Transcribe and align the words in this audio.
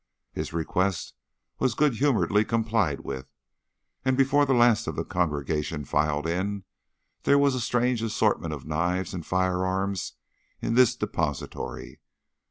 His 0.33 0.51
request 0.51 1.13
was 1.59 1.75
good 1.75 1.97
humouredly 1.97 2.43
complied 2.43 3.01
with, 3.01 3.27
and 4.03 4.17
before 4.17 4.47
the 4.47 4.53
last 4.55 4.87
of 4.87 4.95
the 4.95 5.05
congregation 5.05 5.85
filed 5.85 6.25
in, 6.25 6.63
there 7.21 7.37
was 7.37 7.53
a 7.53 7.61
strange 7.61 8.01
assortment 8.01 8.51
of 8.51 8.65
knives 8.65 9.13
and 9.13 9.23
firearms 9.23 10.13
in 10.59 10.73
this 10.73 10.95
depository. 10.95 11.99